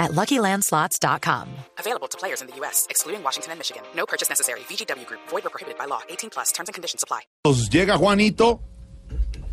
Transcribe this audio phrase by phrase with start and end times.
[0.00, 1.46] at LuckyLandSlots.com.
[1.78, 3.82] Available to players in the U.S., excluding Washington and Michigan.
[3.94, 4.60] No purchase necessary.
[4.68, 5.20] VGW Group.
[5.30, 6.00] Void or prohibited by law.
[6.08, 6.50] 18 plus.
[6.52, 7.20] Terms and conditions apply.
[7.46, 8.60] Nos llega Juanito.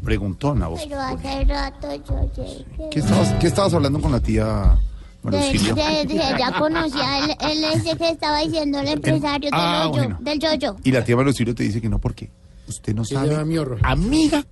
[0.04, 0.82] Preguntona vos.
[0.84, 2.90] Pero hace rato yo llegué.
[2.92, 4.78] ¿Qué estabas, qué estabas hablando con la tía
[5.24, 9.50] María De, de- de- ya conocía, él, él es el que estaba diciendo el empresario
[9.52, 10.18] Ah, del, yoyo, bueno.
[10.22, 10.76] del yoyo.
[10.84, 12.30] Y la tía María Auxilio te dice que no, porque
[12.68, 13.30] usted no sabe.
[13.30, 13.78] llama Miorro.
[13.84, 14.46] Amiga.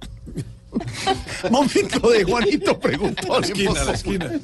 [1.52, 3.40] Momento de Juanito preguntó.
[3.40, 4.32] esquina, a la esquina.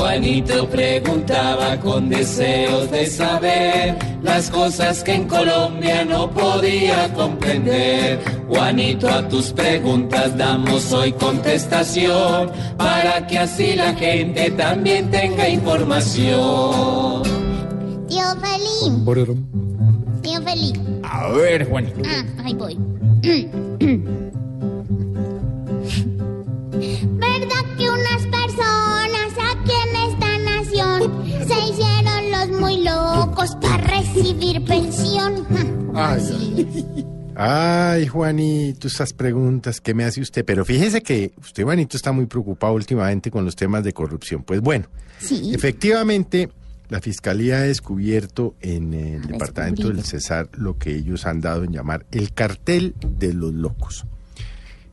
[0.00, 8.18] Juanito preguntaba con deseos de saber las cosas que en Colombia no podía comprender.
[8.48, 17.22] Juanito, a tus preguntas damos hoy contestación para que así la gente también tenga información.
[18.08, 19.46] Tío Feliz, Borerón.
[20.22, 20.72] tío Feliz.
[21.02, 22.00] A ver, Juanito.
[22.06, 22.78] Ah, ahí voy.
[26.72, 34.64] ¿Verdad que unas personas aquí en esta nación se hicieron los muy locos para recibir
[34.64, 35.46] pensión?
[35.94, 36.22] Ay,
[36.66, 37.06] ay.
[37.42, 40.44] Ay, Juanito, esas preguntas que me hace usted.
[40.44, 44.42] Pero fíjese que usted, Juanito, está muy preocupado últimamente con los temas de corrupción.
[44.42, 44.86] Pues bueno,
[45.18, 45.52] Sí.
[45.54, 46.50] efectivamente,
[46.90, 50.04] la Fiscalía ha descubierto en el departamento del.
[50.04, 54.06] Cesar lo que ellos han dado en llamar el cartel de los locos.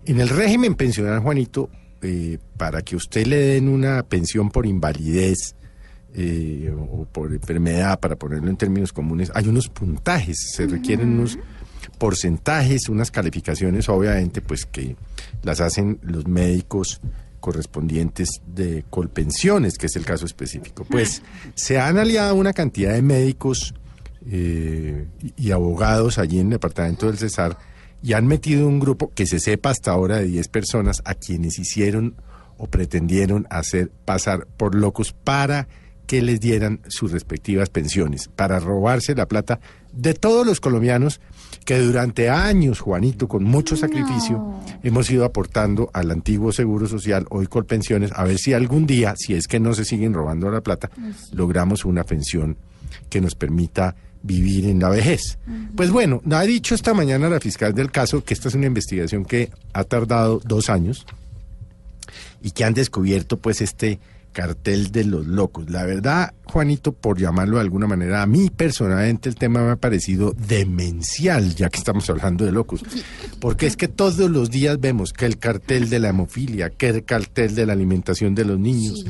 [0.05, 1.69] En el régimen pensional, Juanito,
[2.03, 5.55] eh, para que usted le den una pensión por invalidez
[6.13, 11.39] eh, o por enfermedad, para ponerlo en términos comunes, hay unos puntajes, se requieren unos
[11.97, 14.95] porcentajes, unas calificaciones, obviamente, pues que
[15.41, 17.01] las hacen los médicos
[17.39, 20.85] correspondientes de Colpensiones, que es el caso específico.
[20.89, 21.21] Pues
[21.55, 23.73] se han aliado una cantidad de médicos
[24.29, 27.57] eh, y abogados allí en el departamento del Cesar
[28.03, 31.59] y han metido un grupo que se sepa hasta ahora de 10 personas a quienes
[31.59, 32.15] hicieron
[32.57, 35.67] o pretendieron hacer pasar por locos para
[36.07, 39.59] que les dieran sus respectivas pensiones, para robarse la plata
[39.91, 41.19] de todos los colombianos
[41.65, 47.47] que durante años, Juanito, con mucho sacrificio, hemos ido aportando al antiguo Seguro Social, hoy
[47.47, 50.89] Colpensiones, a ver si algún día, si es que no se siguen robando la plata,
[51.33, 52.57] logramos una pensión
[53.09, 55.37] que nos permita vivir en la vejez.
[55.75, 59.25] Pues bueno, ha dicho esta mañana la fiscal del caso que esta es una investigación
[59.25, 61.05] que ha tardado dos años
[62.41, 63.99] y que han descubierto pues este
[64.37, 65.67] cartel de los locos.
[65.71, 69.75] La verdad, Juanito, por llamarlo de alguna manera, a mí personalmente el tema me ha
[69.77, 72.83] parecido demencial, ya que estamos hablando de locos.
[73.41, 77.03] Porque es que todos los días vemos que el cartel de la hemofilia, que el
[77.03, 79.03] cartel de la alimentación de los niños,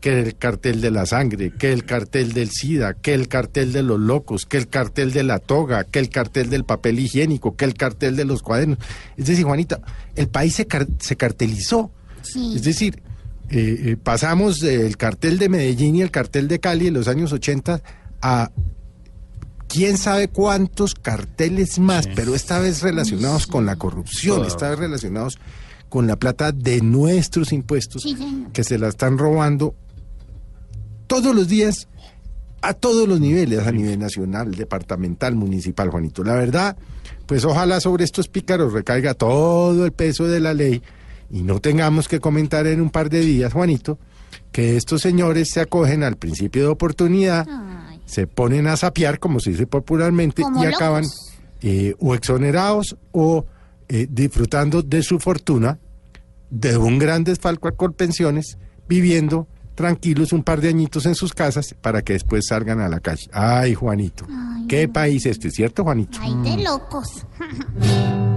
[0.00, 3.82] que el cartel de la sangre, que el cartel del SIDA, que el cartel de
[3.82, 7.66] los locos, que el cartel de la toga, que el cartel del papel higiénico, que
[7.66, 8.78] el cartel de los cuadernos.
[9.18, 9.80] Es decir, Juanita,
[10.16, 11.90] el país se, car- se cartelizó.
[12.22, 12.54] Sí.
[12.56, 13.02] Es decir,
[13.50, 17.32] eh, eh, pasamos del cartel de Medellín y el cartel de Cali en los años
[17.32, 17.82] 80
[18.22, 18.50] a
[19.66, 25.38] quién sabe cuántos carteles más, pero esta vez relacionados con la corrupción, esta vez relacionados
[25.88, 28.04] con la plata de nuestros impuestos
[28.52, 29.74] que se la están robando
[31.08, 31.88] todos los días
[32.62, 36.22] a todos los niveles, a nivel nacional, departamental, municipal, Juanito.
[36.22, 36.76] La verdad,
[37.26, 40.82] pues ojalá sobre estos pícaros recaiga todo el peso de la ley
[41.30, 43.98] y no tengamos que comentar en un par de días, Juanito,
[44.52, 48.00] que estos señores se acogen al principio de oportunidad, Ay.
[48.04, 50.76] se ponen a sapear, como se dice popularmente, Como y locos.
[50.76, 51.04] acaban
[51.62, 53.44] eh, o exonerados o
[53.88, 55.78] eh, disfrutando de su fortuna,
[56.50, 58.58] de un gran desfalco a Colpensiones,
[58.88, 59.46] viviendo
[59.76, 63.28] tranquilos un par de añitos en sus casas para que después salgan a la calle.
[63.32, 64.92] Ay, Juanito, Ay, ¿qué no.
[64.92, 66.18] país este, cierto, Juanito?
[66.20, 67.24] Ay, de locos.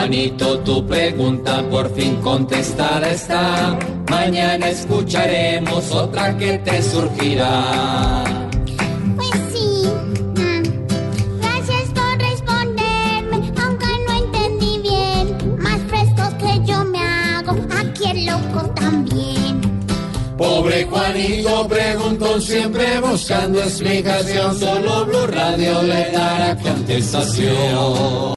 [0.00, 3.78] Juanito, tu pregunta por fin contestada está.
[4.08, 8.24] Mañana escucharemos otra que te surgirá.
[9.16, 9.84] Pues sí.
[10.36, 10.62] mm.
[11.42, 15.58] Gracias por responderme, aunque no entendí bien.
[15.58, 19.60] Más frescos que yo me hago, aquí el loco también.
[20.38, 28.34] Pobre Juanito preguntó siempre buscando explicación, solo Blue Radio le dará contestación.